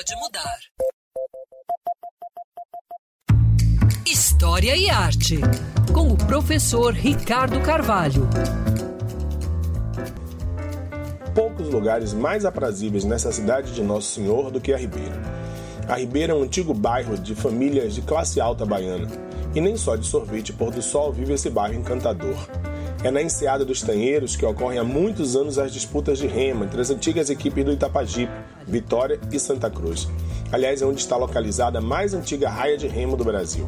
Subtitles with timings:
[0.00, 0.58] Pode mudar.
[4.06, 5.38] História e Arte,
[5.92, 8.26] com o professor Ricardo Carvalho.
[11.34, 15.20] Poucos lugares mais aprazíveis nessa cidade de Nosso Senhor do que a Ribeira.
[15.86, 19.06] A Ribeira é um antigo bairro de famílias de classe alta baiana.
[19.54, 22.38] E nem só de sorvete pôr do sol vive esse bairro encantador.
[23.02, 26.82] É na Enseada dos Tanheiros que ocorrem há muitos anos as disputas de rema entre
[26.82, 28.32] as antigas equipes do Itapajipe,
[28.66, 30.06] Vitória e Santa Cruz.
[30.52, 33.66] Aliás, é onde está localizada a mais antiga raia de remo do Brasil.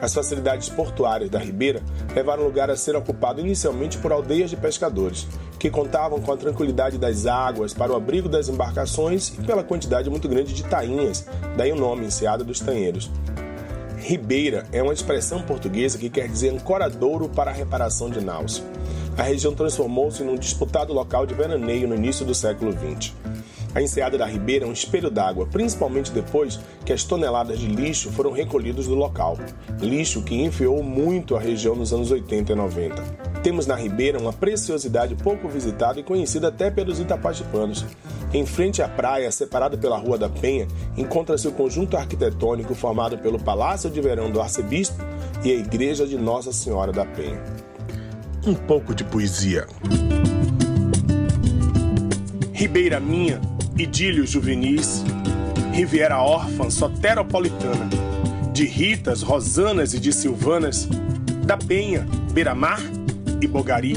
[0.00, 1.80] As facilidades portuárias da Ribeira
[2.12, 5.28] levaram lugar a ser ocupado inicialmente por aldeias de pescadores,
[5.60, 10.10] que contavam com a tranquilidade das águas para o abrigo das embarcações e pela quantidade
[10.10, 11.24] muito grande de tainhas,
[11.56, 13.08] daí o nome Enseada dos Tanheiros.
[14.06, 18.62] Ribeira é uma expressão portuguesa que quer dizer ancoradouro para a reparação de naus.
[19.18, 23.12] A região transformou-se num disputado local de veraneio no início do século XX.
[23.74, 28.12] A enseada da Ribeira é um espelho d'água, principalmente depois que as toneladas de lixo
[28.12, 29.36] foram recolhidos do local.
[29.80, 33.02] Lixo que enfiou muito a região nos anos 80 e 90.
[33.46, 37.86] Temos na Ribeira uma preciosidade pouco visitada e conhecida até pelos itapajipanos.
[38.34, 43.38] Em frente à praia, separado pela Rua da Penha, encontra-se o conjunto arquitetônico formado pelo
[43.38, 45.00] Palácio de Verão do Arcebispo
[45.44, 47.40] e a Igreja de Nossa Senhora da Penha.
[48.44, 49.68] Um pouco de poesia.
[52.52, 53.40] Ribeira minha,
[53.78, 55.04] idílios juvenis,
[55.72, 57.88] Riviera órfã, soteropolitana,
[58.52, 60.88] de Ritas, Rosanas e de Silvanas,
[61.44, 62.95] da Penha, Beira-Mar
[63.40, 63.94] e Bogari.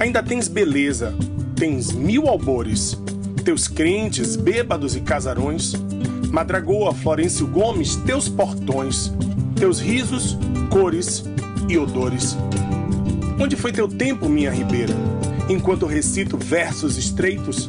[0.00, 1.14] Ainda tens beleza,
[1.54, 2.98] tens mil albores,
[3.44, 5.74] teus crentes, bêbados e casarões,
[6.30, 9.12] Madragoa, Florencio Gomes, teus portões,
[9.54, 10.36] teus risos,
[10.70, 11.24] cores
[11.68, 12.36] e odores.
[13.38, 14.94] Onde foi teu tempo, minha ribeira?
[15.48, 17.68] Enquanto recito versos estreitos,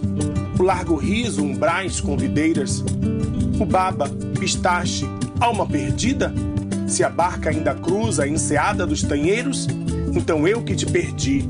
[0.57, 2.83] o largo riso, umbrais com videiras,
[3.59, 4.09] o baba,
[4.39, 5.05] pistache,
[5.39, 6.33] alma perdida?
[6.87, 9.67] Se a barca ainda cruza a enseada dos tanheiros,
[10.15, 11.43] então eu que te perdi,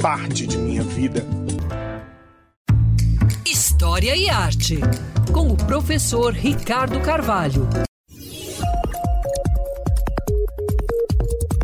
[0.00, 1.24] parte de minha vida.
[3.46, 4.78] História e Arte,
[5.32, 7.68] com o professor Ricardo Carvalho.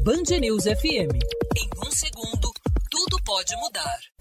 [0.03, 1.12] Band News FM.
[1.56, 2.53] Em um segundo,
[2.91, 4.13] tudo pode mudar.